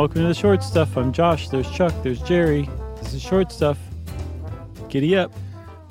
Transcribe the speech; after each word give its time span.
welcome 0.00 0.22
to 0.22 0.28
the 0.28 0.34
short 0.34 0.62
stuff. 0.62 0.96
I'm 0.96 1.12
Josh. 1.12 1.50
There's 1.50 1.70
Chuck. 1.70 1.92
There's 2.02 2.22
Jerry. 2.22 2.66
This 3.02 3.12
is 3.12 3.20
short 3.20 3.52
stuff. 3.52 3.76
Giddy 4.88 5.14
up. 5.14 5.30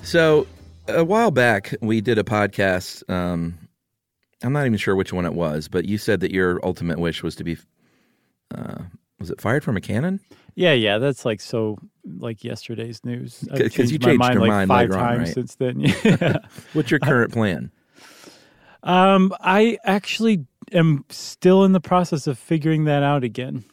So 0.01 0.47
a 0.87 1.03
while 1.05 1.29
back, 1.29 1.75
we 1.81 2.01
did 2.01 2.17
a 2.17 2.23
podcast. 2.23 3.07
Um, 3.07 3.55
I'm 4.41 4.51
not 4.51 4.65
even 4.65 4.77
sure 4.79 4.95
which 4.95 5.13
one 5.13 5.25
it 5.27 5.35
was, 5.35 5.67
but 5.67 5.85
you 5.85 5.99
said 5.99 6.21
that 6.21 6.31
your 6.31 6.59
ultimate 6.65 6.97
wish 6.97 7.21
was 7.21 7.35
to 7.35 7.43
be, 7.43 7.57
uh, 8.55 8.79
was 9.19 9.29
it 9.29 9.39
fired 9.39 9.63
from 9.63 9.77
a 9.77 9.81
cannon? 9.81 10.19
Yeah, 10.55 10.73
yeah, 10.73 10.97
that's 10.97 11.23
like 11.23 11.39
so 11.39 11.77
like 12.03 12.43
yesterday's 12.43 13.05
news. 13.05 13.47
I've 13.51 13.59
'Cause- 13.59 13.75
'cause 13.75 13.91
you 13.91 13.99
my 14.01 14.05
changed 14.07 14.19
mind 14.21 14.33
your 14.33 14.41
like 14.41 14.49
mind 14.49 14.67
five 14.69 14.89
later 14.89 14.99
on, 14.99 15.07
times 15.07 15.19
right? 15.19 15.33
since 15.35 15.53
then. 15.55 15.79
Yeah. 16.03 16.37
What's 16.73 16.89
your 16.89 16.99
current 16.99 17.31
plan? 17.31 17.69
um, 18.81 19.33
I 19.39 19.77
actually 19.83 20.47
am 20.71 21.05
still 21.09 21.63
in 21.63 21.73
the 21.73 21.79
process 21.79 22.25
of 22.25 22.39
figuring 22.39 22.85
that 22.85 23.03
out 23.03 23.23
again. 23.23 23.65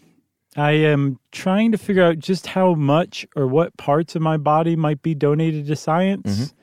I 0.57 0.73
am 0.73 1.19
trying 1.33 1.73
to 1.73 1.79
figure 1.79 2.03
out 2.03 2.19
just 2.19 2.47
how 2.47 2.75
much 2.75 3.27
or 3.37 3.47
what 3.47 3.77
parts 3.77 4.17
of 4.17 4.23
my 4.23 4.37
body 4.39 4.75
might 4.77 5.03
be 5.03 5.15
donated 5.15 5.67
to 5.67 5.77
science, 5.77 6.55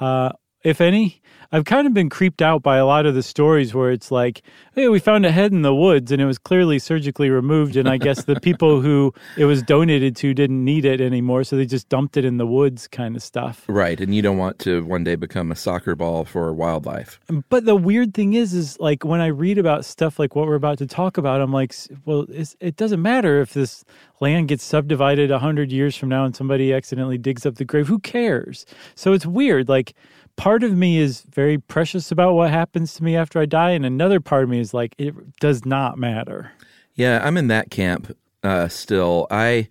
uh, 0.00 0.32
if 0.66 0.80
any. 0.80 1.22
I've 1.52 1.64
kind 1.64 1.86
of 1.86 1.94
been 1.94 2.10
creeped 2.10 2.42
out 2.42 2.60
by 2.64 2.76
a 2.76 2.84
lot 2.84 3.06
of 3.06 3.14
the 3.14 3.22
stories 3.22 3.72
where 3.72 3.92
it's 3.92 4.10
like, 4.10 4.42
hey, 4.74 4.88
we 4.88 4.98
found 4.98 5.24
a 5.24 5.30
head 5.30 5.52
in 5.52 5.62
the 5.62 5.72
woods 5.72 6.10
and 6.10 6.20
it 6.20 6.26
was 6.26 6.38
clearly 6.38 6.80
surgically 6.80 7.30
removed. 7.30 7.76
And 7.76 7.88
I 7.88 7.98
guess 7.98 8.24
the 8.24 8.40
people 8.40 8.80
who 8.80 9.14
it 9.36 9.44
was 9.44 9.62
donated 9.62 10.16
to 10.16 10.34
didn't 10.34 10.64
need 10.64 10.84
it 10.84 11.00
anymore. 11.00 11.44
So 11.44 11.56
they 11.56 11.64
just 11.64 11.88
dumped 11.88 12.16
it 12.16 12.24
in 12.24 12.38
the 12.38 12.46
woods 12.48 12.88
kind 12.88 13.14
of 13.14 13.22
stuff. 13.22 13.64
Right, 13.68 14.00
and 14.00 14.12
you 14.12 14.22
don't 14.22 14.38
want 14.38 14.58
to 14.60 14.84
one 14.84 15.04
day 15.04 15.14
become 15.14 15.52
a 15.52 15.56
soccer 15.56 15.94
ball 15.94 16.24
for 16.24 16.52
wildlife. 16.52 17.20
But 17.48 17.64
the 17.64 17.76
weird 17.76 18.12
thing 18.12 18.34
is, 18.34 18.52
is 18.52 18.78
like 18.80 19.04
when 19.04 19.20
I 19.20 19.26
read 19.26 19.58
about 19.58 19.84
stuff 19.84 20.18
like 20.18 20.34
what 20.34 20.48
we're 20.48 20.56
about 20.56 20.78
to 20.78 20.86
talk 20.86 21.16
about, 21.16 21.40
I'm 21.40 21.52
like, 21.52 21.76
well, 22.04 22.26
it 22.28 22.74
doesn't 22.74 23.00
matter 23.00 23.40
if 23.40 23.54
this 23.54 23.84
land 24.20 24.48
gets 24.48 24.64
subdivided 24.64 25.30
a 25.30 25.38
hundred 25.38 25.70
years 25.70 25.94
from 25.94 26.08
now 26.08 26.24
and 26.24 26.34
somebody 26.34 26.72
accidentally 26.72 27.18
digs 27.18 27.46
up 27.46 27.54
the 27.54 27.64
grave. 27.64 27.86
Who 27.86 28.00
cares? 28.00 28.66
So 28.96 29.12
it's 29.12 29.26
weird. 29.26 29.68
Like 29.68 29.94
part 30.36 30.62
of 30.62 30.76
me 30.76 30.98
is 30.98 31.22
very 31.22 31.58
precious 31.58 32.12
about 32.12 32.34
what 32.34 32.50
happens 32.50 32.94
to 32.94 33.04
me 33.04 33.16
after 33.16 33.40
I 33.40 33.46
die, 33.46 33.70
and 33.70 33.84
another 33.84 34.20
part 34.20 34.44
of 34.44 34.48
me 34.48 34.60
is 34.60 34.72
like, 34.72 34.94
it 34.98 35.14
does 35.40 35.66
not 35.66 35.98
matter. 35.98 36.52
Yeah, 36.94 37.20
I'm 37.22 37.36
in 37.36 37.48
that 37.48 37.70
camp 37.70 38.16
uh, 38.42 38.68
still. 38.68 39.26
I 39.30 39.68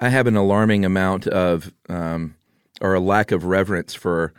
I 0.00 0.08
have 0.08 0.26
an 0.26 0.36
alarming 0.36 0.84
amount 0.84 1.26
of 1.26 1.72
um, 1.88 2.36
or 2.80 2.94
a 2.94 3.00
lack 3.00 3.32
of 3.32 3.44
reverence 3.44 3.94
for 3.94 4.32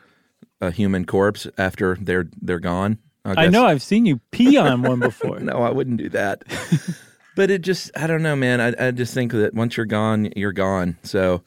a 0.62 0.72
human 0.72 1.06
corpse 1.06 1.48
after 1.58 1.98
they're 2.00 2.28
they're 2.42 2.60
gone. 2.60 3.00
I 3.26 3.36
guess. 3.36 3.54
know 3.54 3.66
I've 3.66 3.82
seen 3.82 4.06
you 4.06 4.20
pee 4.32 4.58
on 4.58 4.82
one 4.82 5.00
before. 5.00 5.40
No, 5.44 5.62
I 5.64 5.72
wouldn't 5.72 5.98
do 5.98 6.10
that. 6.10 6.44
but 7.36 7.50
it 7.50 7.62
just 7.62 7.92
I 7.98 8.08
don't 8.08 8.24
know, 8.24 8.36
man. 8.36 8.62
I 8.62 8.88
I 8.88 8.92
just 8.92 9.14
think 9.14 9.32
that 9.34 9.54
once 9.54 9.78
you're 9.78 9.86
gone, 9.86 10.32
you're 10.36 10.54
gone. 10.54 10.98
So, 11.04 11.44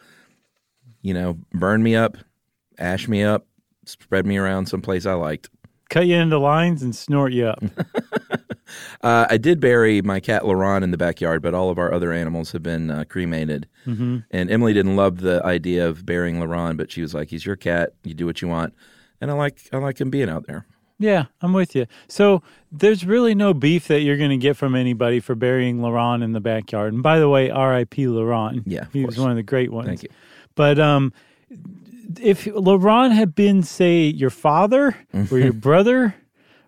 you 1.03 1.14
know, 1.14 1.39
burn 1.53 1.83
me 1.83 1.97
up, 1.97 2.17
ash 2.78 3.08
me 3.08 3.23
up, 3.23 3.47
spread 3.87 4.27
me 4.27 4.37
around 4.37 4.67
someplace 4.67 5.06
I 5.06 5.15
liked. 5.15 5.48
Cut 5.89 6.06
you 6.06 6.17
into 6.17 6.39
lines 6.39 6.83
and 6.83 6.95
snort 6.95 7.33
you 7.33 7.47
up. 7.47 7.62
Uh, 9.03 9.27
I 9.31 9.37
did 9.37 9.61
bury 9.61 10.03
my 10.03 10.20
cat 10.20 10.42
Laron 10.42 10.83
in 10.83 10.91
the 10.91 10.97
backyard, 10.97 11.42
but 11.42 11.55
all 11.55 11.70
of 11.70 11.79
our 11.79 11.92
other 11.92 12.12
animals 12.12 12.53
have 12.53 12.62
been 12.62 12.91
uh, 12.91 13.05
cremated. 13.09 13.69
Mm-hmm. 13.87 14.19
And 14.31 14.51
Emily 14.51 14.73
didn't 14.73 14.97
love 14.97 15.20
the 15.20 15.45
idea 15.45 15.89
of 15.89 16.05
burying 16.05 16.37
Laron, 16.37 16.77
but 16.77 16.91
she 16.91 17.03
was 17.03 17.14
like, 17.14 17.31
"He's 17.31 17.47
your 17.47 17.57
cat. 17.57 17.92
You 18.03 18.14
do 18.14 18.27
what 18.27 18.42
you 18.42 18.48
want." 18.48 18.75
And 19.20 19.31
I 19.31 19.34
like 19.34 19.61
I 19.73 19.79
like 19.79 20.01
him 20.01 20.11
being 20.11 20.29
out 20.29 20.47
there. 20.47 20.67
Yeah, 20.98 21.27
I'm 21.42 21.53
with 21.53 21.77
you. 21.77 21.87
So 22.09 22.42
there's 22.73 23.05
really 23.05 23.34
no 23.34 23.53
beef 23.53 23.87
that 23.89 24.01
you're 24.01 24.17
going 24.17 24.31
to 24.31 24.39
get 24.39 24.57
from 24.57 24.75
anybody 24.75 25.20
for 25.20 25.34
burying 25.34 25.83
Laurent 25.83 26.23
in 26.23 26.33
the 26.33 26.41
backyard. 26.41 26.95
And 26.95 27.03
by 27.03 27.19
the 27.19 27.29
way, 27.29 27.51
R.I.P. 27.51 28.09
Laurent. 28.09 28.62
Yeah, 28.67 28.87
he 28.92 29.05
was 29.05 29.19
one 29.19 29.31
of 29.31 29.37
the 29.37 29.42
great 29.42 29.70
ones. 29.70 29.87
Thank 29.87 30.02
you. 30.05 30.08
But 30.55 30.79
um, 30.79 31.13
if 32.20 32.46
Laurent 32.46 33.12
had 33.12 33.34
been, 33.34 33.62
say, 33.62 34.05
your 34.06 34.30
father 34.30 34.96
or 35.30 35.39
your 35.39 35.52
brother 35.52 36.14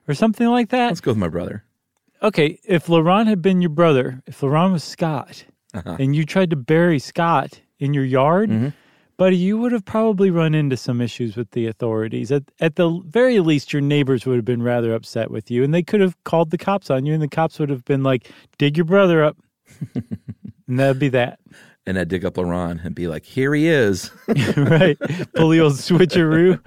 or 0.06 0.15
something 0.15 0.47
like 0.49 0.71
that, 0.71 0.88
Let's 0.88 1.00
go 1.00 1.10
with 1.12 1.19
my 1.19 1.28
brother. 1.28 1.65
okay. 2.22 2.59
If 2.65 2.88
Laurent 2.88 3.28
had 3.28 3.43
been 3.43 3.60
your 3.62 3.71
brother, 3.71 4.22
if 4.27 4.43
Laurent 4.43 4.72
was 4.72 4.84
Scott, 4.84 5.44
Uh-huh. 5.75 5.97
and 6.00 6.16
you 6.16 6.25
tried 6.25 6.50
to 6.50 6.56
bury 6.56 6.98
Scott 6.98 7.60
in 7.78 7.93
your 7.94 8.04
yard. 8.04 8.50
Mm-hmm. 8.50 8.69
Buddy, 9.19 9.37
you 9.37 9.59
would 9.59 9.72
have 9.72 9.84
probably 9.84 10.31
run 10.31 10.54
into 10.54 10.77
some 10.77 11.00
issues 11.00 11.37
with 11.37 11.50
the 11.50 11.66
authorities. 11.66 12.31
At 12.31 12.44
at 12.60 12.77
the 12.77 13.03
very 13.04 13.41
least, 13.41 13.72
your 13.72 13.82
neighbors 13.82 14.25
would 14.27 14.37
have 14.37 14.44
been 14.44 14.62
rather 14.62 14.94
upset 14.94 15.28
with 15.31 15.50
you, 15.50 15.65
and 15.65 15.75
they 15.75 15.82
could 15.82 16.00
have 16.00 16.15
called 16.22 16.50
the 16.53 16.59
cops 16.59 16.88
on 16.88 17.04
you, 17.04 17.15
and 17.15 17.21
the 17.22 17.27
cops 17.28 17.59
would 17.59 17.69
have 17.69 17.84
been 17.84 18.04
like, 18.04 18.31
"Dig 18.59 18.77
your 18.77 18.84
brother 18.84 19.25
up," 19.25 19.37
and 20.69 20.79
that'd 20.79 20.99
be 20.99 21.09
that, 21.11 21.41
And 21.87 21.99
I'd 21.99 22.09
dig 22.09 22.25
up 22.25 22.34
Laron 22.34 22.84
and 22.84 22.95
be 22.95 23.09
like, 23.09 23.25
"Here 23.25 23.55
he 23.55 23.67
is." 23.69 24.11
right? 24.56 24.99
Pull 25.34 25.49
the 25.49 25.61
old 25.61 25.73
switcheroo. 25.75 26.61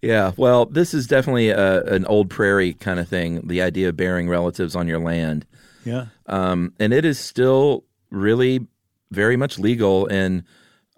Yeah, 0.00 0.32
well, 0.36 0.66
this 0.66 0.94
is 0.94 1.06
definitely 1.06 1.50
a, 1.50 1.82
an 1.84 2.04
old 2.06 2.28
prairie 2.30 2.74
kind 2.74 2.98
of 2.98 3.08
thing. 3.08 3.46
The 3.46 3.62
idea 3.62 3.88
of 3.88 3.96
burying 3.96 4.28
relatives 4.28 4.74
on 4.74 4.88
your 4.88 4.98
land, 4.98 5.46
Yeah, 5.84 6.06
um, 6.26 6.72
and 6.80 6.92
it 6.92 7.04
is 7.04 7.18
still 7.20 7.84
really 8.10 8.66
very 9.10 9.36
much 9.36 9.58
legal 9.58 10.06
in 10.06 10.44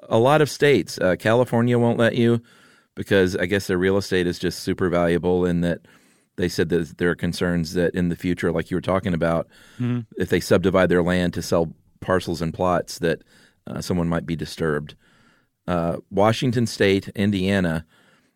a 0.09 0.19
lot 0.19 0.41
of 0.41 0.49
states. 0.49 0.99
Uh, 0.99 1.17
California 1.19 1.79
won't 1.79 1.99
let 1.99 2.15
you 2.15 2.41
because 2.95 3.37
I 3.37 3.47
guess 3.47 3.67
their 3.67 3.77
real 3.79 3.97
estate 3.97 4.27
is 4.27 4.39
just 4.39 4.61
super 4.61 4.89
valuable, 4.89 5.45
and 5.45 5.63
that 5.65 5.81
they 6.37 6.49
said 6.49 6.69
that 6.71 6.97
there 6.99 7.11
are 7.11 7.15
concerns 7.15 7.75
that 7.75 7.95
in 7.95 8.09
the 8.09 8.17
future, 8.17 8.53
like 8.53 8.71
you 8.71 8.77
were 8.77 8.81
talking 8.81 9.13
about, 9.15 9.49
if 10.17 10.29
they 10.31 10.41
subdivide 10.41 10.89
their 10.89 11.03
land 11.03 11.35
to 11.35 11.43
sell 11.43 11.75
parcels 12.05 12.41
and 12.41 12.55
plots, 12.55 12.99
that 12.99 13.23
uh, 13.67 13.81
someone 13.81 14.09
might 14.09 14.27
be 14.27 14.37
disturbed. 14.37 14.95
Uh, 15.67 15.97
Washington 16.11 16.67
State, 16.67 17.09
Indiana, 17.17 17.87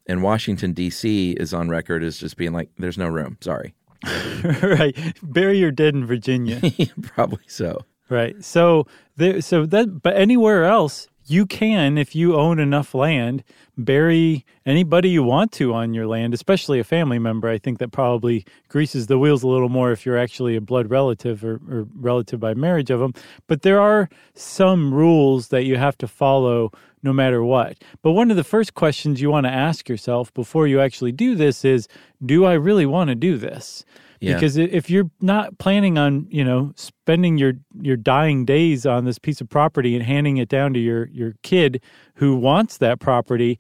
and 0.07 0.23
Washington 0.23 0.73
D.C. 0.73 1.33
is 1.33 1.53
on 1.53 1.69
record 1.69 2.03
as 2.03 2.19
just 2.19 2.37
being 2.37 2.53
like, 2.53 2.71
"There's 2.79 2.99
no 2.99 3.07
room." 3.07 3.37
Sorry, 3.41 3.75
right. 4.63 4.97
Bury 5.23 5.59
your 5.59 5.71
dead 5.71 5.95
in 5.95 6.07
Virginia. 6.07 6.61
probably 7.03 7.45
so. 7.47 7.85
Right. 8.09 8.43
So 8.43 8.87
there 9.17 9.41
so 9.43 9.67
that 9.67 10.03
but 10.03 10.17
anywhere 10.17 10.65
else 10.65 11.09
you 11.31 11.47
can 11.47 11.99
if 11.99 12.15
you 12.15 12.37
own 12.37 12.59
enough 12.59 12.95
land 12.95 13.45
bury 13.79 14.45
anybody 14.67 15.09
you 15.09 15.23
want 15.23 15.53
to 15.53 15.73
on 15.73 15.95
your 15.95 16.07
land, 16.07 16.35
especially 16.35 16.81
a 16.81 16.85
family 16.85 17.19
member. 17.19 17.49
I 17.49 17.59
think 17.59 17.79
that 17.79 17.93
probably 17.93 18.45
greases 18.69 19.07
the 19.07 19.19
wheels 19.19 19.45
a 19.45 19.49
little 19.49 19.69
more 19.69 19.93
if 19.93 20.05
you're 20.05 20.19
actually 20.19 20.57
a 20.57 20.61
blood 20.61 20.91
relative 20.91 21.45
or, 21.45 21.61
or 21.71 21.87
relative 21.95 22.41
by 22.41 22.55
marriage 22.55 22.91
of 22.91 22.99
them. 22.99 23.15
But 23.47 23.63
there 23.63 23.81
are 23.81 24.09
some 24.35 24.93
rules 24.93 25.49
that 25.49 25.65
you 25.65 25.77
have 25.77 25.97
to 25.99 26.09
follow 26.09 26.73
no 27.03 27.13
matter 27.13 27.45
what. 27.45 27.79
But 28.03 28.13
one 28.13 28.31
of 28.31 28.37
the 28.37 28.45
first 28.45 28.75
questions 28.75 29.21
you 29.21 29.31
want 29.31 29.47
to 29.47 29.53
ask 29.53 29.89
yourself 29.89 30.35
before 30.35 30.67
you 30.67 30.81
actually 30.81 31.13
do 31.13 31.37
this 31.37 31.65
is 31.65 31.87
do 32.25 32.45
I 32.45 32.55
really 32.55 32.87
want 32.87 33.09
to 33.09 33.15
do 33.15 33.37
this? 33.37 33.85
Yeah. 34.21 34.35
Because 34.35 34.57
if 34.57 34.91
you're 34.91 35.11
not 35.21 35.59
planning 35.59 35.97
on, 35.97 36.27
you 36.31 36.45
know, 36.45 36.73
spending 36.77 37.39
your 37.39 37.55
your 37.81 37.97
dying 37.97 38.45
days 38.45 38.85
on 38.85 39.05
this 39.05 39.19
piece 39.19 39.41
of 39.41 39.49
property 39.49 39.95
and 39.95 40.05
handing 40.05 40.39
it 40.39 40.49
down 40.49 40.75
to 40.75 40.81
your 40.81 41.07
your 41.09 41.35
kid 41.43 41.81
who 42.15 42.35
wants 42.37 42.79
that 42.79 42.99
property, 42.99 43.59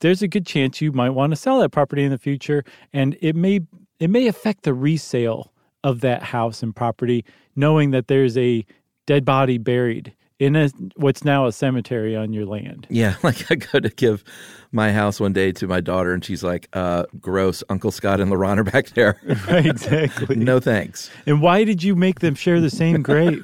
there's 0.00 0.22
a 0.22 0.28
good 0.28 0.46
chance 0.46 0.80
you 0.80 0.92
might 0.92 1.10
want 1.10 1.30
to 1.30 1.36
sell 1.36 1.60
that 1.60 1.70
property 1.70 2.04
in 2.04 2.10
the 2.10 2.18
future 2.18 2.64
and 2.92 3.16
it 3.20 3.36
may 3.36 3.60
it 4.00 4.10
may 4.10 4.26
affect 4.26 4.62
the 4.62 4.74
resale 4.74 5.52
of 5.84 6.00
that 6.00 6.22
house 6.22 6.62
and 6.62 6.74
property 6.74 7.24
knowing 7.54 7.90
that 7.90 8.08
there's 8.08 8.36
a 8.36 8.64
dead 9.06 9.24
body 9.24 9.58
buried 9.58 10.14
in 10.38 10.54
a 10.56 10.70
what's 10.96 11.24
now 11.24 11.46
a 11.46 11.52
cemetery 11.52 12.14
on 12.16 12.32
your 12.32 12.46
land. 12.46 12.86
Yeah, 12.90 13.16
like 13.22 13.50
I 13.50 13.56
go 13.56 13.80
to 13.80 13.88
give 13.90 14.24
my 14.72 14.92
house 14.92 15.18
one 15.20 15.32
day 15.32 15.52
to 15.52 15.66
my 15.66 15.80
daughter, 15.80 16.12
and 16.12 16.24
she's 16.24 16.42
like, 16.42 16.68
uh, 16.72 17.04
"Gross, 17.20 17.62
Uncle 17.68 17.90
Scott 17.90 18.20
and 18.20 18.30
Laron 18.30 18.58
are 18.58 18.64
back 18.64 18.90
there." 18.90 19.20
Right, 19.48 19.66
exactly. 19.66 20.36
no 20.36 20.60
thanks. 20.60 21.10
And 21.26 21.40
why 21.40 21.64
did 21.64 21.82
you 21.82 21.96
make 21.96 22.20
them 22.20 22.34
share 22.34 22.60
the 22.60 22.70
same 22.70 23.02
grave? 23.02 23.42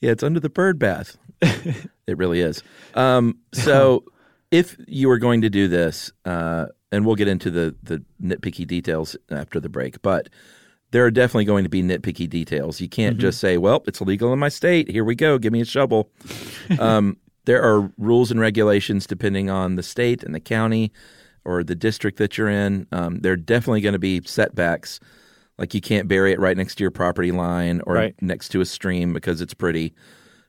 Yeah, 0.00 0.10
it's 0.12 0.22
under 0.22 0.40
the 0.40 0.48
bird 0.48 0.78
bath. 0.78 1.16
it 1.42 2.16
really 2.16 2.40
is. 2.40 2.62
Um, 2.94 3.38
so, 3.52 4.04
if 4.50 4.76
you 4.86 5.08
were 5.08 5.18
going 5.18 5.42
to 5.42 5.50
do 5.50 5.68
this, 5.68 6.10
uh, 6.24 6.66
and 6.90 7.04
we'll 7.04 7.16
get 7.16 7.28
into 7.28 7.50
the 7.50 7.74
the 7.82 8.02
nitpicky 8.22 8.66
details 8.66 9.16
after 9.30 9.60
the 9.60 9.68
break, 9.68 10.00
but 10.02 10.28
there 10.92 11.04
are 11.04 11.10
definitely 11.10 11.46
going 11.46 11.64
to 11.64 11.70
be 11.70 11.82
nitpicky 11.82 12.28
details. 12.28 12.80
You 12.80 12.88
can't 12.88 13.18
just 13.18 13.40
say, 13.40 13.58
"Well, 13.58 13.82
it's 13.86 14.00
illegal 14.00 14.32
in 14.32 14.38
my 14.38 14.48
state. 14.48 14.90
Here 14.90 15.04
we 15.04 15.14
go. 15.14 15.38
Give 15.38 15.52
me 15.52 15.60
a 15.60 15.64
shovel." 15.64 16.10
um, 16.78 17.16
there 17.44 17.62
are 17.62 17.90
rules 17.98 18.30
and 18.30 18.38
regulations 18.38 19.06
depending 19.06 19.50
on 19.50 19.74
the 19.74 19.82
state 19.82 20.22
and 20.22 20.34
the 20.34 20.40
county 20.40 20.92
or 21.44 21.64
the 21.64 21.74
district 21.74 22.18
that 22.18 22.38
you're 22.38 22.48
in. 22.48 22.86
Um, 22.92 23.18
there 23.18 23.32
are 23.32 23.36
definitely 23.36 23.80
going 23.80 23.94
to 23.94 23.98
be 23.98 24.20
setbacks. 24.24 25.00
Like 25.58 25.74
you 25.74 25.80
can't 25.80 26.08
bury 26.08 26.32
it 26.32 26.38
right 26.38 26.56
next 26.56 26.76
to 26.76 26.84
your 26.84 26.90
property 26.90 27.32
line 27.32 27.80
or 27.86 27.94
Right. 27.94 28.14
next 28.22 28.50
to 28.50 28.60
a 28.60 28.64
stream 28.64 29.12
because 29.12 29.40
it's 29.40 29.54
pretty. 29.54 29.94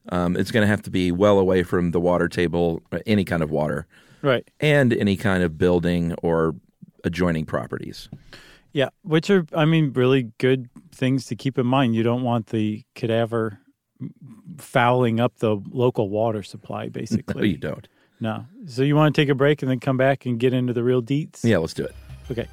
Um, 0.09 0.35
it's 0.35 0.51
going 0.51 0.63
to 0.63 0.67
have 0.67 0.81
to 0.83 0.91
be 0.91 1.11
well 1.13 1.39
away 1.39 1.63
from 1.63 1.91
the 1.91 1.99
water 1.99 2.27
table, 2.27 2.81
uh, 2.91 2.99
any 3.05 3.23
kind 3.23 3.41
of 3.41 3.49
water, 3.49 3.87
right. 4.21 4.45
and 4.59 4.91
any 4.91 5.15
kind 5.15 5.43
of 5.43 5.57
building 5.57 6.13
or 6.21 6.55
adjoining 7.05 7.45
properties. 7.45 8.09
Yeah, 8.73 8.89
which 9.03 9.29
are, 9.29 9.45
I 9.55 9.65
mean, 9.65 9.93
really 9.93 10.31
good 10.39 10.69
things 10.91 11.25
to 11.27 11.35
keep 11.35 11.57
in 11.57 11.67
mind. 11.67 11.95
You 11.95 12.03
don't 12.03 12.23
want 12.23 12.47
the 12.47 12.83
cadaver 12.95 13.59
fouling 14.57 15.19
up 15.19 15.37
the 15.37 15.61
local 15.71 16.09
water 16.09 16.43
supply, 16.43 16.89
basically. 16.89 17.41
No, 17.41 17.47
you 17.47 17.57
don't. 17.57 17.87
No. 18.19 18.45
So 18.65 18.81
you 18.81 18.95
want 18.95 19.13
to 19.13 19.21
take 19.21 19.29
a 19.29 19.35
break 19.35 19.61
and 19.61 19.69
then 19.69 19.79
come 19.79 19.97
back 19.97 20.25
and 20.25 20.39
get 20.39 20.53
into 20.53 20.73
the 20.73 20.83
real 20.83 21.01
deets? 21.01 21.43
Yeah, 21.43 21.57
let's 21.57 21.73
do 21.73 21.83
it. 21.83 21.95
Okay. 22.31 22.47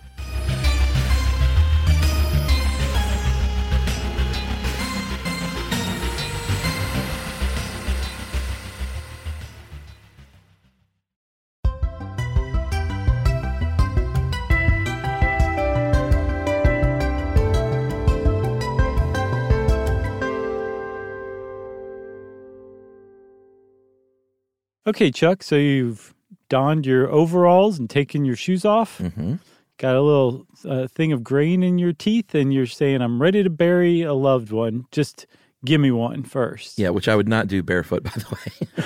Okay, 24.90 25.10
Chuck. 25.12 25.42
So 25.44 25.54
you've 25.56 26.14
donned 26.48 26.84
your 26.84 27.08
overalls 27.10 27.78
and 27.78 27.88
taken 27.88 28.24
your 28.24 28.36
shoes 28.36 28.64
off. 28.64 28.98
hmm 28.98 29.34
Got 29.76 29.94
a 29.96 30.02
little 30.02 30.46
uh, 30.68 30.88
thing 30.88 31.10
of 31.10 31.24
grain 31.24 31.62
in 31.62 31.78
your 31.78 31.94
teeth, 31.94 32.34
and 32.34 32.52
you're 32.52 32.66
saying, 32.66 33.00
"I'm 33.00 33.22
ready 33.22 33.42
to 33.42 33.48
bury 33.48 34.02
a 34.02 34.12
loved 34.12 34.50
one. 34.52 34.84
Just 34.92 35.26
give 35.64 35.80
me 35.80 35.90
one 35.90 36.22
first. 36.22 36.78
Yeah, 36.78 36.90
which 36.90 37.08
I 37.08 37.16
would 37.16 37.28
not 37.28 37.46
do 37.46 37.62
barefoot, 37.62 38.02
by 38.08 38.10
the 38.10 38.36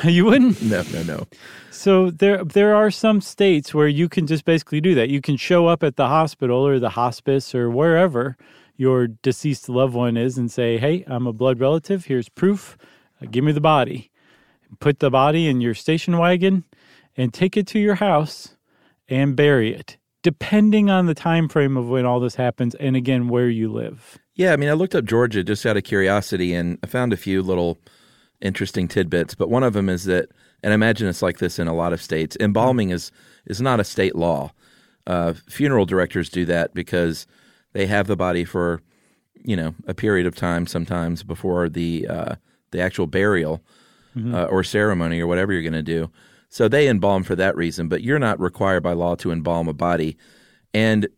way. 0.05 0.11
you 0.13 0.25
wouldn't. 0.27 0.63
no, 0.63 0.85
no, 0.93 1.03
no. 1.03 1.27
So 1.73 2.11
there, 2.13 2.45
there 2.45 2.77
are 2.77 2.93
some 2.93 3.21
states 3.21 3.75
where 3.75 3.89
you 3.89 4.09
can 4.09 4.29
just 4.29 4.45
basically 4.45 4.81
do 4.81 4.95
that. 4.95 5.09
You 5.09 5.21
can 5.21 5.37
show 5.37 5.67
up 5.67 5.83
at 5.83 5.97
the 5.97 6.07
hospital 6.07 6.65
or 6.65 6.79
the 6.79 6.91
hospice 6.91 7.57
or 7.57 7.71
wherever 7.71 8.37
your 8.77 9.09
deceased 9.09 9.69
loved 9.69 9.95
one 9.95 10.17
is 10.17 10.39
and 10.39 10.49
say, 10.49 10.79
"Hey, 10.79 11.03
I'm 11.09 11.27
a 11.27 11.33
blood 11.33 11.59
relative. 11.59 12.05
Here's 12.05 12.29
proof. 12.29 12.77
Uh, 13.21 13.27
give 13.31 13.43
me 13.43 13.51
the 13.51 13.61
body." 13.61 14.13
Put 14.81 14.99
the 14.99 15.11
body 15.11 15.49
in 15.49 15.61
your 15.61 15.75
station 15.75 16.19
wagon 16.19 16.65
and 17.17 17.33
take 17.33 17.57
it 17.57 17.67
to 17.69 17.79
your 17.79 17.97
house 17.97 18.57
and 19.09 19.37
bury 19.37 19.75
it, 19.75 19.97
depending 20.23 20.91
on 20.91 21.07
the 21.07 21.15
time 21.15 21.49
frame 21.49 21.77
of 21.77 21.89
when 21.89 22.07
all 22.07 22.21
this 22.21 22.35
happens 22.35 22.75
and 22.77 22.97
again 22.97 23.29
where 23.29 23.49
you 23.49 23.71
live. 23.71 24.19
Yeah, 24.35 24.53
I 24.53 24.57
mean, 24.57 24.69
I 24.69 24.73
looked 24.73 24.95
up 24.95 25.05
Georgia 25.05 25.45
just 25.45 25.65
out 25.65 25.77
of 25.77 25.85
curiosity, 25.85 26.55
and 26.55 26.79
I 26.83 26.87
found 26.87 27.13
a 27.13 27.17
few 27.17 27.43
little 27.43 27.79
interesting 28.41 28.89
tidbits. 28.89 29.35
But 29.35 29.49
one 29.49 29.63
of 29.63 29.75
them 29.75 29.89
is 29.89 30.05
that, 30.05 30.29
and 30.63 30.73
I 30.73 30.75
imagine 30.75 31.09
it's 31.09 31.23
like 31.23 31.39
this 31.39 31.59
in 31.59 31.69
a 31.69 31.75
lot 31.75 31.93
of 31.93 32.03
states. 32.03 32.37
Embalming 32.41 32.91
is 32.91 33.13
is 33.47 33.61
not 33.61 33.81
a 33.81 33.85
state 33.85 34.17
law. 34.17 34.51
Uh, 35.07 35.35
funeral 35.49 35.87
directors 35.87 36.31
do 36.31 36.45
that 36.47 36.75
because 36.75 37.27
they 37.75 37.87
have 37.87 38.07
the 38.07 38.17
body 38.17 38.45
for, 38.45 38.81
you 39.45 39.55
know, 39.55 39.75
a 39.87 39.95
period 39.95 40.27
of 40.27 40.35
time 40.35 40.67
sometimes 40.67 41.23
before 41.23 41.69
the 41.69 42.07
uh, 42.09 42.35
the 42.73 42.81
actual 42.81 43.07
burial 43.07 43.63
uh, 44.17 44.45
or 44.45 44.63
ceremony 44.65 45.21
or 45.21 45.27
whatever 45.27 45.53
you're 45.53 45.63
going 45.63 45.73
to 45.73 45.83
do. 45.83 46.11
So 46.49 46.69
they 46.69 46.89
embalm 46.89 47.25
for 47.25 47.35
that 47.35 47.57
reason, 47.57 47.89
but 47.89 48.03
you're 48.03 48.19
not 48.19 48.39
required 48.39 48.83
by 48.83 48.93
law 48.93 49.17
to 49.17 49.33
embalm 49.33 49.69
a 49.69 49.73
body. 49.73 50.17
And 50.73 51.09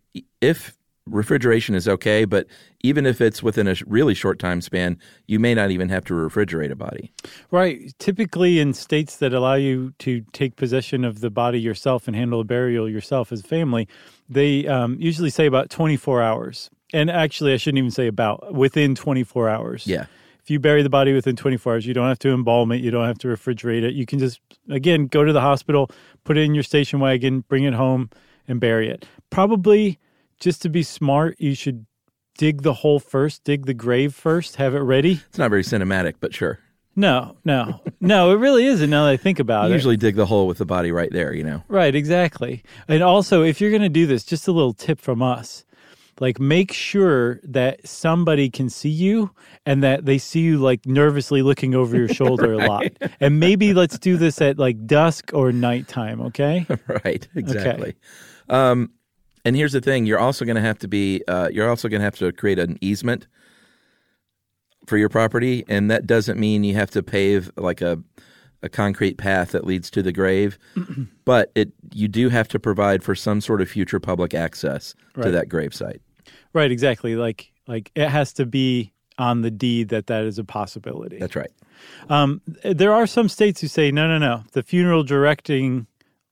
if 0.40 0.76
refrigeration 1.06 1.74
is 1.74 1.86
okay, 1.86 2.24
but 2.24 2.46
even 2.82 3.06
if 3.06 3.20
it's 3.20 3.42
within 3.42 3.68
a 3.68 3.76
really 3.86 4.14
short 4.14 4.38
time 4.38 4.60
span, 4.60 4.98
you 5.26 5.38
may 5.38 5.54
not 5.54 5.70
even 5.70 5.88
have 5.88 6.04
to 6.06 6.14
refrigerate 6.14 6.70
a 6.70 6.76
body. 6.76 7.12
Right. 7.50 7.92
Typically, 7.98 8.58
in 8.60 8.74
states 8.74 9.16
that 9.18 9.32
allow 9.32 9.54
you 9.54 9.92
to 10.00 10.22
take 10.32 10.56
possession 10.56 11.04
of 11.04 11.20
the 11.20 11.30
body 11.30 11.60
yourself 11.60 12.06
and 12.06 12.16
handle 12.16 12.38
the 12.38 12.44
burial 12.44 12.88
yourself 12.88 13.32
as 13.32 13.40
a 13.40 13.44
family, 13.44 13.88
they 14.28 14.66
um, 14.66 14.96
usually 14.98 15.30
say 15.30 15.46
about 15.46 15.70
24 15.70 16.22
hours. 16.22 16.70
And 16.92 17.10
actually, 17.10 17.52
I 17.52 17.56
shouldn't 17.56 17.78
even 17.78 17.90
say 17.90 18.06
about, 18.06 18.54
within 18.54 18.94
24 18.94 19.48
hours. 19.48 19.86
Yeah. 19.86 20.06
If 20.46 20.50
you 20.52 20.60
bury 20.60 20.84
the 20.84 20.88
body 20.88 21.12
within 21.12 21.34
24 21.34 21.72
hours, 21.72 21.86
you 21.86 21.92
don't 21.92 22.06
have 22.06 22.20
to 22.20 22.28
embalm 22.32 22.70
it. 22.70 22.80
You 22.80 22.92
don't 22.92 23.04
have 23.04 23.18
to 23.18 23.26
refrigerate 23.26 23.82
it. 23.82 23.94
You 23.94 24.06
can 24.06 24.20
just, 24.20 24.38
again, 24.70 25.08
go 25.08 25.24
to 25.24 25.32
the 25.32 25.40
hospital, 25.40 25.90
put 26.22 26.38
it 26.38 26.42
in 26.42 26.54
your 26.54 26.62
station 26.62 27.00
wagon, 27.00 27.40
bring 27.48 27.64
it 27.64 27.74
home, 27.74 28.10
and 28.46 28.60
bury 28.60 28.88
it. 28.88 29.06
Probably 29.28 29.98
just 30.38 30.62
to 30.62 30.68
be 30.68 30.84
smart, 30.84 31.34
you 31.40 31.56
should 31.56 31.84
dig 32.38 32.62
the 32.62 32.74
hole 32.74 33.00
first, 33.00 33.42
dig 33.42 33.66
the 33.66 33.74
grave 33.74 34.14
first, 34.14 34.54
have 34.54 34.72
it 34.76 34.82
ready. 34.82 35.20
It's 35.28 35.36
not 35.38 35.50
very 35.50 35.64
cinematic, 35.64 36.14
but 36.20 36.32
sure. 36.32 36.60
No, 36.94 37.36
no, 37.44 37.80
no, 38.00 38.30
it 38.30 38.36
really 38.36 38.66
isn't 38.66 38.88
now 38.88 39.06
that 39.06 39.10
I 39.10 39.16
think 39.16 39.40
about 39.40 39.64
You 39.66 39.72
it. 39.72 39.78
usually 39.78 39.96
dig 39.96 40.14
the 40.14 40.26
hole 40.26 40.46
with 40.46 40.58
the 40.58 40.64
body 40.64 40.92
right 40.92 41.10
there, 41.10 41.34
you 41.34 41.42
know. 41.42 41.64
Right, 41.66 41.92
exactly. 41.92 42.62
And 42.86 43.02
also, 43.02 43.42
if 43.42 43.60
you're 43.60 43.70
going 43.70 43.82
to 43.82 43.88
do 43.88 44.06
this, 44.06 44.22
just 44.22 44.46
a 44.46 44.52
little 44.52 44.74
tip 44.74 45.00
from 45.00 45.22
us. 45.22 45.64
Like, 46.20 46.40
make 46.40 46.72
sure 46.72 47.40
that 47.42 47.86
somebody 47.86 48.48
can 48.50 48.70
see 48.70 48.88
you 48.88 49.30
and 49.64 49.82
that 49.82 50.06
they 50.06 50.18
see 50.18 50.40
you 50.40 50.58
like 50.58 50.86
nervously 50.86 51.42
looking 51.42 51.74
over 51.74 51.96
your 51.96 52.08
shoulder 52.20 52.54
a 52.54 52.58
lot. 52.58 52.86
And 53.20 53.38
maybe 53.40 53.74
let's 53.74 53.98
do 53.98 54.16
this 54.16 54.40
at 54.40 54.58
like 54.58 54.86
dusk 54.86 55.30
or 55.34 55.52
nighttime, 55.52 56.20
okay? 56.22 56.66
right, 57.04 57.26
exactly. 57.34 57.94
Um, 58.48 58.90
and 59.44 59.54
here's 59.54 59.72
the 59.72 59.80
thing: 59.80 60.06
you're 60.06 60.18
also 60.18 60.44
going 60.44 60.56
to 60.56 60.62
have 60.62 60.78
to 60.80 60.88
be, 60.88 61.22
uh, 61.28 61.48
you're 61.52 61.68
also 61.68 61.88
going 61.88 62.00
to 62.00 62.04
have 62.04 62.16
to 62.16 62.32
create 62.32 62.58
an 62.58 62.78
easement 62.80 63.26
for 64.86 64.96
your 64.96 65.08
property, 65.08 65.64
and 65.68 65.90
that 65.90 66.06
doesn't 66.06 66.38
mean 66.38 66.64
you 66.64 66.74
have 66.74 66.90
to 66.90 67.02
pave 67.02 67.50
like 67.56 67.80
a 67.80 68.02
a 68.62 68.68
concrete 68.68 69.18
path 69.18 69.52
that 69.52 69.64
leads 69.66 69.90
to 69.90 70.02
the 70.02 70.12
grave, 70.12 70.58
but 71.24 71.52
it 71.54 71.72
you 71.92 72.08
do 72.08 72.28
have 72.28 72.48
to 72.48 72.58
provide 72.58 73.02
for 73.02 73.14
some 73.14 73.40
sort 73.40 73.60
of 73.60 73.68
future 73.68 74.00
public 74.00 74.34
access 74.34 74.94
to 75.22 75.30
that 75.30 75.48
grave 75.48 75.74
site. 75.74 76.02
Right, 76.52 76.70
exactly. 76.70 77.16
Like, 77.16 77.52
like 77.66 77.90
it 77.94 78.08
has 78.08 78.32
to 78.34 78.46
be 78.46 78.92
on 79.18 79.42
the 79.42 79.50
deed 79.50 79.88
that 79.88 80.06
that 80.08 80.24
is 80.24 80.38
a 80.38 80.44
possibility. 80.44 81.18
That's 81.18 81.36
right. 81.36 81.50
Um, 82.08 82.42
there 82.62 82.92
are 82.92 83.06
some 83.06 83.28
states 83.28 83.60
who 83.60 83.68
say, 83.68 83.90
no, 83.90 84.06
no, 84.06 84.18
no. 84.18 84.44
The 84.52 84.62
funeral 84.62 85.02
directing 85.02 85.86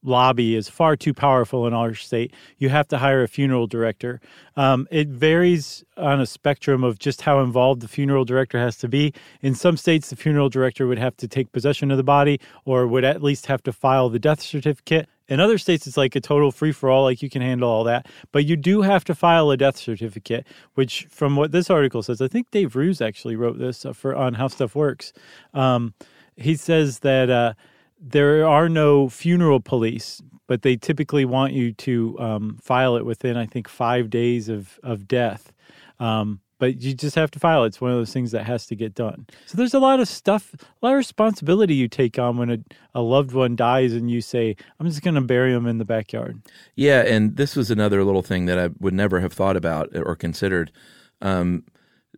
lobby 0.05 0.55
is 0.55 0.69
far 0.69 0.96
too 0.96 1.14
powerful 1.14 1.66
in 1.66 1.72
our 1.72 1.94
state. 1.94 2.32
You 2.58 2.69
have 2.69 2.87
to 2.88 2.99
hire 2.99 3.22
a 3.22 3.28
funeral 3.28 3.66
director. 3.66 4.20
Um, 4.55 4.87
it 4.90 5.08
varies 5.08 5.82
on 5.96 6.20
a 6.20 6.26
spectrum 6.26 6.84
of 6.84 6.99
just 6.99 7.22
how 7.22 7.40
involved 7.40 7.81
the 7.81 7.88
funeral 7.88 8.25
director 8.25 8.58
has 8.58 8.76
to 8.78 8.88
be. 8.88 9.14
In 9.40 9.55
some 9.55 9.76
states, 9.76 10.11
the 10.11 10.16
funeral 10.16 10.50
director 10.50 10.87
would 10.87 10.99
have 10.99 11.16
to 11.19 11.28
take 11.28 11.52
possession 11.52 11.90
of 11.90 11.96
the 11.96 12.05
body 12.05 12.38
or 12.64 12.87
would 12.87 13.05
at 13.05 13.22
least 13.22 13.46
have 13.46 13.62
to 13.62 13.72
file 13.72 14.11
the 14.11 14.19
death 14.19 14.43
certificate. 14.43 15.08
In 15.29 15.41
other 15.41 15.59
states, 15.59 15.87
it's 15.87 15.97
like 15.97 16.15
a 16.15 16.21
total 16.21 16.53
free 16.53 16.73
for 16.73 16.91
all, 16.91 17.05
like 17.05 17.23
you 17.23 17.31
can 17.31 17.43
handle 17.43 17.69
all 17.69 17.85
that. 17.85 18.06
But 18.32 18.44
you 18.44 18.56
do 18.56 18.82
have 18.82 19.05
to 19.05 19.15
file 19.15 19.50
a 19.50 19.56
death 19.56 19.76
certificate, 19.76 20.47
which, 20.75 21.06
from 21.11 21.37
what 21.37 21.53
this 21.53 21.71
article 21.71 22.02
says, 22.02 22.21
I 22.21 22.28
think 22.28 22.50
Dave 22.50 22.76
Roos 22.76 23.00
actually 23.00 23.37
wrote 23.37 23.59
this 23.59 23.87
uh, 23.87 23.93
for 23.93 24.14
on 24.14 24.35
How 24.35 24.49
Stuff 24.49 24.75
Works. 24.75 25.12
Um, 25.54 25.95
he 26.37 26.57
says 26.57 26.99
that 27.00 27.31
uh, 27.31 27.54
there 27.99 28.47
are 28.47 28.69
no 28.69 29.09
funeral 29.09 29.61
police, 29.61 30.21
but 30.47 30.62
they 30.62 30.76
typically 30.76 31.25
want 31.25 31.54
you 31.54 31.73
to 31.73 32.19
um, 32.19 32.59
file 32.61 32.97
it 32.97 33.07
within, 33.07 33.37
I 33.37 33.47
think, 33.47 33.69
five 33.69 34.11
days 34.11 34.49
of 34.49 34.78
of 34.83 35.09
death. 35.09 35.52
Um, 35.99 36.40
but 36.64 36.80
you 36.80 36.94
just 36.94 37.14
have 37.16 37.30
to 37.33 37.38
file. 37.38 37.64
It's 37.64 37.78
one 37.80 37.90
of 37.90 37.99
those 37.99 38.12
things 38.12 38.30
that 38.33 38.44
has 38.44 38.64
to 38.68 38.75
get 38.75 38.94
done. 38.94 39.26
So 39.44 39.59
there's 39.59 39.75
a 39.75 39.78
lot 39.78 40.00
of 40.00 40.09
stuff, 40.09 40.54
a 40.54 40.87
lot 40.87 40.92
of 40.92 40.97
responsibility 40.97 41.75
you 41.75 41.88
take 41.88 42.18
on 42.18 42.38
when 42.38 42.49
a, 42.50 42.59
a 42.94 43.02
loved 43.02 43.33
one 43.33 43.54
dies 43.54 43.92
and 43.92 44.11
you 44.11 44.23
say, 44.23 44.56
I'm 44.80 44.87
just 44.88 45.02
going 45.02 45.14
to 45.16 45.21
bury 45.21 45.52
them 45.52 45.66
in 45.66 45.76
the 45.76 45.85
backyard. 45.85 46.40
Yeah, 46.75 47.02
and 47.02 47.37
this 47.37 47.54
was 47.54 47.71
another 47.71 48.02
little 48.02 48.23
thing 48.23 48.47
that 48.47 48.59
I 48.59 48.71
would 48.80 48.94
never 48.94 49.21
have 49.21 49.35
thought 49.35 49.56
about 49.56 49.90
or 49.94 50.16
considered. 50.16 50.73
Um, 51.21 51.64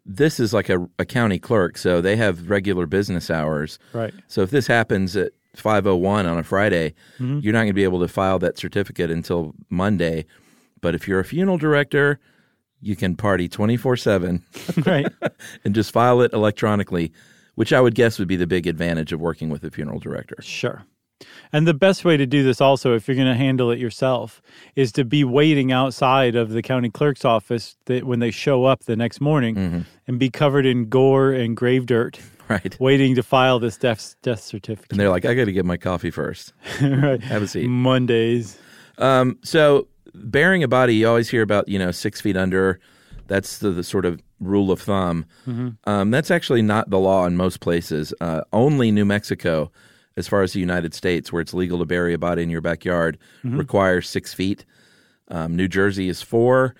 this 0.04 0.38
is 0.38 0.54
like 0.54 0.68
a, 0.68 0.88
a 1.00 1.04
county 1.04 1.40
clerk, 1.40 1.76
so 1.76 2.00
they 2.00 2.14
have 2.14 2.48
regular 2.48 2.86
business 2.86 3.28
hours. 3.30 3.80
Right. 3.92 4.14
So 4.28 4.42
if 4.42 4.50
this 4.50 4.68
happens 4.68 5.16
at 5.16 5.32
5:01 5.56 6.30
on 6.30 6.38
a 6.38 6.44
Friday, 6.44 6.94
Mm-hmm. 7.18 7.40
you're 7.40 7.52
not 7.52 7.60
going 7.60 7.68
to 7.68 7.72
be 7.74 7.82
able 7.84 7.98
to 8.00 8.08
file 8.08 8.38
that 8.38 8.56
certificate 8.58 9.10
until 9.10 9.54
Monday. 9.70 10.24
But 10.80 10.94
if 10.94 11.08
you're 11.08 11.18
a 11.18 11.24
funeral 11.24 11.58
director, 11.58 12.20
you 12.80 12.96
can 12.96 13.16
party 13.16 13.48
24/7 13.48 14.86
right. 14.86 15.06
and 15.64 15.74
just 15.74 15.92
file 15.92 16.20
it 16.20 16.32
electronically, 16.32 17.12
which 17.54 17.72
I 17.72 17.80
would 17.80 17.94
guess 17.94 18.18
would 18.18 18.28
be 18.28 18.36
the 18.36 18.46
big 18.46 18.66
advantage 18.66 19.12
of 19.12 19.20
working 19.20 19.48
with 19.48 19.64
a 19.64 19.70
funeral 19.70 19.98
director. 19.98 20.36
Sure. 20.40 20.84
And 21.50 21.66
the 21.66 21.72
best 21.72 22.04
way 22.04 22.18
to 22.18 22.26
do 22.26 22.42
this 22.44 22.60
also, 22.60 22.94
if 22.94 23.08
you're 23.08 23.14
going 23.14 23.26
to 23.26 23.34
handle 23.34 23.70
it 23.70 23.78
yourself, 23.78 24.42
is 24.74 24.92
to 24.92 25.04
be 25.04 25.24
waiting 25.24 25.72
outside 25.72 26.36
of 26.36 26.50
the 26.50 26.60
county 26.60 26.90
clerk's 26.90 27.24
office 27.24 27.76
that 27.86 28.04
when 28.04 28.18
they 28.18 28.30
show 28.30 28.66
up 28.66 28.84
the 28.84 28.96
next 28.96 29.20
morning 29.20 29.86
and 30.06 30.18
be 30.18 30.28
covered 30.28 30.66
in 30.66 30.90
gore 30.90 31.32
and 31.32 31.56
grave 31.56 31.86
dirt, 31.86 32.20
Right. 32.48 32.78
waiting 32.78 33.14
to 33.16 33.22
file 33.24 33.58
this 33.58 33.76
death, 33.76 34.14
death 34.22 34.40
certificate. 34.40 34.92
And 34.92 35.00
they're 35.00 35.08
like, 35.08 35.24
I 35.24 35.34
got 35.34 35.46
to 35.46 35.52
get 35.52 35.64
my 35.64 35.76
coffee 35.78 36.10
first. 36.12 36.52
right. 36.82 37.20
Have 37.22 37.42
a 37.42 37.48
seat. 37.48 37.66
Mondays. 37.66 38.56
Um, 38.98 39.38
so 39.42 39.88
burying 40.24 40.62
a 40.62 40.68
body, 40.68 40.94
you 40.96 41.08
always 41.08 41.28
hear 41.30 41.42
about, 41.42 41.68
you 41.68 41.78
know, 41.78 41.90
six 41.90 42.20
feet 42.20 42.36
under. 42.36 42.78
That's 43.28 43.58
the, 43.58 43.70
the 43.70 43.82
sort 43.82 44.04
of 44.04 44.20
rule 44.40 44.70
of 44.70 44.80
thumb. 44.80 45.26
Um, 45.84 46.10
that's 46.10 46.30
actually 46.30 46.62
not 46.62 46.90
the 46.90 46.98
law 46.98 47.26
in 47.26 47.36
most 47.36 47.60
places. 47.60 48.14
Uh, 48.20 48.42
only 48.52 48.90
New 48.92 49.04
Mexico, 49.04 49.70
as 50.16 50.28
far 50.28 50.42
as 50.42 50.52
the 50.52 50.60
United 50.60 50.94
States, 50.94 51.32
where 51.32 51.42
it's 51.42 51.52
legal 51.54 51.78
to 51.80 51.84
bury 51.84 52.14
a 52.14 52.18
body 52.18 52.42
in 52.42 52.50
your 52.50 52.60
backyard, 52.60 53.18
requires 53.42 54.08
six 54.08 54.32
feet. 54.32 54.64
Um, 55.28 55.56
New 55.56 55.66
Jersey 55.68 56.08
is 56.08 56.22
four. 56.22 56.74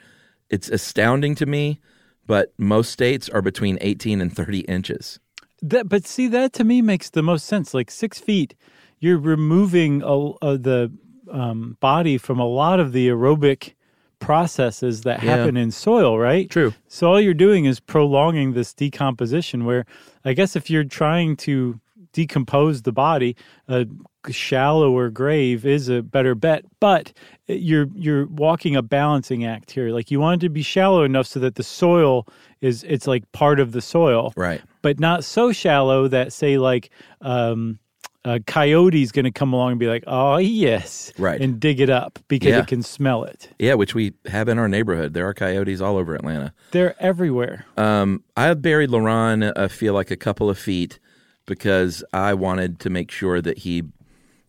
it's 0.51 0.69
astounding 0.69 1.35
to 1.35 1.47
me, 1.47 1.81
but 2.27 2.53
most 2.59 2.91
states 2.93 3.29
are 3.29 3.43
between 3.43 3.79
18 3.81 4.21
and 4.21 4.35
30 4.35 4.61
inches. 4.61 5.19
That, 5.63 5.89
but 5.89 6.07
see, 6.07 6.29
that 6.29 6.53
to 6.55 6.65
me 6.65 6.81
makes 6.83 7.11
the 7.11 7.23
most 7.23 7.47
sense. 7.47 7.75
Like 7.75 7.91
six 7.91 8.21
feet, 8.21 8.55
you're 9.01 9.19
removing 9.19 10.03
a, 10.05 10.33
a, 10.43 10.59
the 10.59 10.93
um, 11.31 11.77
body 11.81 12.19
from 12.19 12.39
a 12.39 12.47
lot 12.47 12.81
of 12.81 12.93
the 12.93 13.09
aerobic 13.09 13.75
processes 14.19 15.03
that 15.03 15.23
Yeah. 15.23 15.37
happen 15.37 15.57
in 15.57 15.71
soil, 15.71 16.19
right? 16.19 16.49
True. 16.51 16.73
So 16.89 17.09
all 17.09 17.21
you're 17.21 17.35
doing 17.35 17.65
is 17.67 17.81
prolonging 17.81 18.53
this 18.55 18.73
decomposition. 18.73 19.65
Where 19.65 19.85
I 20.25 20.33
guess 20.33 20.57
if 20.57 20.71
you're 20.71 20.85
trying 20.85 21.37
to 21.39 21.81
decompose 22.13 22.83
the 22.83 22.93
body, 22.93 23.37
a 23.69 23.87
shallower 24.31 25.11
grave 25.11 25.67
is 25.67 25.89
a 25.89 26.03
better 26.03 26.35
bet. 26.35 26.65
But 26.81 27.13
you're 27.47 27.89
you're 27.95 28.27
walking 28.27 28.75
a 28.75 28.83
balancing 28.83 29.45
act 29.45 29.71
here. 29.71 29.91
Like 29.91 30.11
you 30.11 30.19
want 30.19 30.43
it 30.43 30.47
to 30.47 30.51
be 30.51 30.63
shallow 30.63 31.03
enough 31.05 31.27
so 31.27 31.39
that 31.41 31.57
the 31.57 31.63
soil 31.63 32.27
is 32.63 32.85
it's 32.85 33.07
like 33.07 33.31
part 33.33 33.61
of 33.61 33.73
the 33.73 33.83
soil, 33.83 34.33
Right. 34.35 34.63
but 34.83 34.99
not 34.99 35.25
so 35.25 35.53
shallow 35.53 36.09
that 36.09 36.33
say 36.33 36.57
like 36.59 36.91
um, 37.21 37.79
a 38.27 38.41
coyote's 38.41 39.13
going 39.13 39.25
to 39.25 39.31
come 39.31 39.53
along 39.53 39.71
and 39.73 39.81
be 39.81 39.87
like, 39.87 40.03
oh 40.07 40.37
yes, 40.39 41.13
Right. 41.17 41.41
and 41.41 41.61
dig 41.61 41.81
it 41.81 41.89
up 41.89 42.19
because 42.29 42.49
Yeah. 42.51 42.59
it 42.61 42.67
can 42.67 42.83
smell 42.83 43.23
it. 43.25 43.49
Yeah, 43.59 43.75
which 43.75 43.95
we 43.95 44.15
have 44.27 44.49
in 44.49 44.59
our 44.59 44.69
neighborhood. 44.69 45.15
There 45.15 45.29
are 45.29 45.33
coyotes 45.35 45.81
all 45.81 45.97
over 45.97 46.15
Atlanta. 46.15 46.53
They're 46.73 46.97
everywhere. 47.01 47.65
Um, 47.77 48.25
I 48.37 48.53
buried 48.55 48.91
Laron, 48.91 49.53
I 49.57 49.69
feel 49.69 49.95
like 49.95 50.11
a 50.11 50.17
couple 50.17 50.51
of 50.51 50.59
feet 50.59 50.99
because 51.47 52.03
I 52.13 52.35
wanted 52.35 52.81
to 52.81 52.91
make 52.91 53.11
sure 53.13 53.41
that 53.41 53.59
he, 53.59 53.85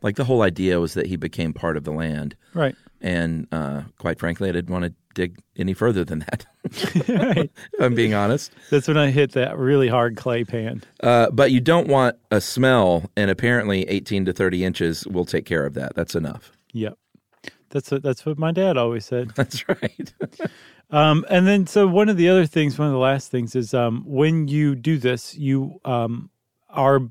like 0.01 0.15
the 0.15 0.23
whole 0.25 0.41
idea 0.41 0.79
was 0.79 0.95
that 0.95 1.05
he 1.05 1.15
became 1.15 1.53
part 1.53 1.77
of 1.77 1.83
the 1.83 1.91
land. 1.91 2.35
Right. 2.55 2.75
And 3.01 3.47
uh, 3.51 3.83
quite 3.97 4.19
frankly, 4.19 4.49
I 4.49 4.51
didn't 4.51 4.71
want 4.71 4.85
to 4.85 4.93
dig 5.13 5.39
any 5.55 5.73
further 5.73 6.03
than 6.03 6.19
that, 6.19 6.45
right. 7.09 7.49
if 7.73 7.81
I'm 7.81 7.95
being 7.95 8.13
honest. 8.13 8.51
That's 8.69 8.87
when 8.87 8.97
I 8.97 9.09
hit 9.09 9.31
that 9.31 9.57
really 9.57 9.87
hard 9.87 10.15
clay 10.15 10.43
pan. 10.43 10.83
Uh, 11.01 11.31
but 11.31 11.51
you 11.51 11.59
don't 11.59 11.87
want 11.87 12.17
a 12.29 12.39
smell, 12.39 13.09
and 13.15 13.31
apparently 13.31 13.87
18 13.89 14.25
to 14.25 14.33
30 14.33 14.63
inches 14.63 15.07
will 15.07 15.25
take 15.25 15.45
care 15.45 15.65
of 15.65 15.73
that. 15.73 15.95
That's 15.95 16.15
enough. 16.15 16.51
Yep. 16.73 16.97
That's 17.69 17.91
what 17.91 18.03
that's 18.03 18.25
what 18.25 18.37
my 18.37 18.51
dad 18.51 18.77
always 18.77 19.05
said. 19.05 19.31
That's 19.35 19.67
right. 19.67 20.13
Um, 20.89 21.25
and 21.29 21.45
then, 21.45 21.67
so 21.67 21.85
one 21.85 22.07
of 22.07 22.15
the 22.15 22.29
other 22.29 22.45
things, 22.45 22.79
one 22.79 22.87
of 22.87 22.93
the 22.93 22.97
last 22.97 23.29
things 23.29 23.57
is 23.57 23.73
um, 23.73 24.03
when 24.05 24.47
you 24.47 24.73
do 24.73 24.97
this, 24.97 25.35
you 25.35 25.81
um, 25.83 26.29
are 26.69 27.01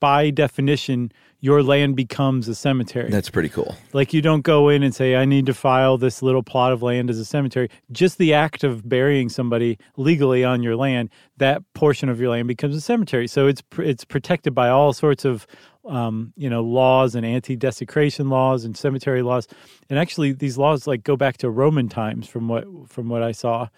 by 0.00 0.28
definition 0.28 1.12
your 1.46 1.62
land 1.62 1.94
becomes 1.94 2.48
a 2.48 2.56
cemetery. 2.56 3.08
That's 3.08 3.30
pretty 3.30 3.48
cool. 3.48 3.76
Like 3.92 4.12
you 4.12 4.20
don't 4.20 4.40
go 4.40 4.68
in 4.68 4.82
and 4.82 4.92
say, 4.92 5.14
I 5.14 5.24
need 5.24 5.46
to 5.46 5.54
file 5.54 5.96
this 5.96 6.20
little 6.20 6.42
plot 6.42 6.72
of 6.72 6.82
land 6.82 7.08
as 7.08 7.20
a 7.20 7.24
cemetery. 7.24 7.70
Just 7.92 8.18
the 8.18 8.34
act 8.34 8.64
of 8.64 8.88
burying 8.88 9.28
somebody 9.28 9.78
legally 9.96 10.42
on 10.42 10.64
your 10.64 10.74
land, 10.74 11.08
that 11.36 11.62
portion 11.72 12.08
of 12.08 12.20
your 12.20 12.30
land 12.30 12.48
becomes 12.48 12.74
a 12.74 12.80
cemetery. 12.80 13.28
So 13.28 13.46
it's 13.46 13.62
it's 13.78 14.04
protected 14.04 14.56
by 14.56 14.70
all 14.70 14.92
sorts 14.92 15.24
of 15.24 15.46
um, 15.84 16.32
you 16.36 16.50
know 16.50 16.64
laws 16.64 17.14
and 17.14 17.24
anti-desecration 17.24 18.28
laws 18.28 18.64
and 18.64 18.76
cemetery 18.76 19.22
laws. 19.22 19.46
And 19.88 20.00
actually, 20.00 20.32
these 20.32 20.58
laws 20.58 20.88
like 20.88 21.04
go 21.04 21.16
back 21.16 21.36
to 21.38 21.48
Roman 21.48 21.88
times 21.88 22.26
from 22.26 22.48
what 22.48 22.64
from 22.88 23.08
what 23.08 23.22
I 23.22 23.30
saw. 23.30 23.68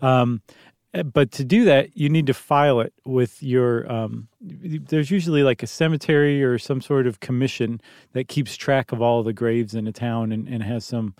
Um, 0.00 0.42
but 1.02 1.32
to 1.32 1.44
do 1.44 1.64
that, 1.64 1.96
you 1.96 2.08
need 2.08 2.26
to 2.26 2.34
file 2.34 2.80
it 2.80 2.92
with 3.04 3.42
your. 3.42 3.90
Um, 3.90 4.28
there's 4.40 5.10
usually 5.10 5.42
like 5.42 5.62
a 5.62 5.66
cemetery 5.66 6.42
or 6.42 6.58
some 6.58 6.80
sort 6.80 7.06
of 7.06 7.20
commission 7.20 7.80
that 8.12 8.28
keeps 8.28 8.56
track 8.56 8.92
of 8.92 9.02
all 9.02 9.22
the 9.22 9.32
graves 9.32 9.74
in 9.74 9.86
a 9.86 9.92
town 9.92 10.32
and, 10.32 10.48
and 10.48 10.62
has 10.62 10.84
some 10.84 11.14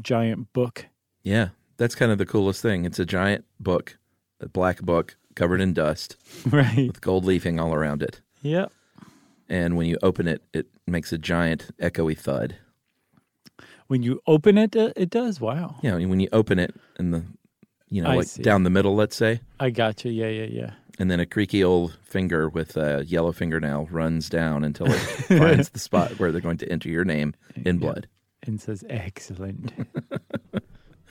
giant 0.00 0.52
book. 0.52 0.86
Yeah, 1.22 1.48
that's 1.76 1.94
kind 1.94 2.12
of 2.12 2.18
the 2.18 2.26
coolest 2.26 2.62
thing. 2.62 2.84
It's 2.84 2.98
a 2.98 3.04
giant 3.04 3.44
book, 3.60 3.98
a 4.40 4.48
black 4.48 4.82
book 4.82 5.16
covered 5.34 5.60
in 5.60 5.72
dust 5.72 6.16
right. 6.50 6.86
with 6.86 7.00
gold 7.00 7.24
leafing 7.24 7.60
all 7.60 7.74
around 7.74 8.02
it. 8.02 8.20
Yep. 8.42 8.72
And 9.48 9.76
when 9.76 9.86
you 9.86 9.98
open 10.02 10.26
it, 10.26 10.42
it 10.52 10.66
makes 10.86 11.12
a 11.12 11.18
giant 11.18 11.70
echoey 11.80 12.18
thud. 12.18 12.56
When 13.86 14.02
you 14.02 14.20
open 14.26 14.58
it, 14.58 14.74
uh, 14.74 14.92
it 14.96 15.10
does. 15.10 15.40
Wow. 15.40 15.76
Yeah, 15.82 15.94
when 15.94 16.18
you 16.18 16.28
open 16.32 16.58
it 16.58 16.74
and 16.98 17.14
the, 17.14 17.24
you 17.88 18.02
know, 18.02 18.10
I 18.10 18.16
like 18.16 18.26
see. 18.26 18.42
down 18.42 18.62
the 18.62 18.70
middle, 18.70 18.94
let's 18.94 19.16
say, 19.16 19.40
I 19.60 19.70
got 19.70 20.04
you. 20.04 20.10
Yeah, 20.10 20.28
yeah, 20.28 20.46
yeah. 20.46 20.70
and 20.98 21.10
then 21.10 21.20
a 21.20 21.26
creaky 21.26 21.62
old 21.62 21.96
finger 22.02 22.48
with 22.48 22.76
a 22.76 23.04
yellow 23.06 23.32
fingernail 23.32 23.88
runs 23.90 24.28
down 24.28 24.64
until 24.64 24.86
it 24.90 24.98
finds 25.28 25.70
the 25.70 25.78
spot 25.78 26.18
where 26.18 26.32
they're 26.32 26.40
going 26.40 26.58
to 26.58 26.70
enter 26.70 26.88
your 26.88 27.04
name 27.04 27.34
in 27.64 27.78
blood. 27.78 28.08
And 28.42 28.60
says 28.60 28.84
excellent. 28.88 29.72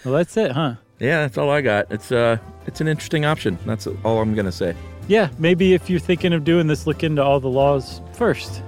well, 0.05 0.13
that's 0.13 0.37
it, 0.37 0.51
huh? 0.51 0.75
Yeah, 0.99 1.21
that's 1.21 1.37
all 1.37 1.49
I 1.49 1.61
got. 1.61 1.91
It's 1.91 2.11
uh, 2.11 2.37
it's 2.67 2.79
an 2.79 2.87
interesting 2.87 3.25
option. 3.25 3.57
That's 3.65 3.87
all 4.03 4.21
I'm 4.21 4.33
gonna 4.33 4.51
say. 4.51 4.75
Yeah, 5.07 5.29
maybe 5.37 5.73
if 5.73 5.89
you're 5.89 5.99
thinking 5.99 6.33
of 6.33 6.43
doing 6.43 6.67
this, 6.67 6.87
look 6.87 7.03
into 7.03 7.23
all 7.23 7.39
the 7.39 7.49
laws 7.49 8.01
first. 8.13 8.63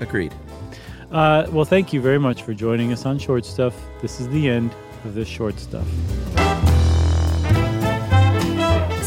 Agreed. 0.00 0.34
Uh, 1.12 1.46
well, 1.52 1.64
thank 1.64 1.92
you 1.92 2.00
very 2.00 2.18
much 2.18 2.42
for 2.42 2.54
joining 2.54 2.92
us 2.92 3.06
on 3.06 3.18
Short 3.18 3.44
Stuff. 3.44 3.74
This 4.00 4.18
is 4.18 4.28
the 4.30 4.48
end 4.48 4.74
of 5.04 5.14
this 5.14 5.28
Short 5.28 5.58
Stuff. 5.60 5.86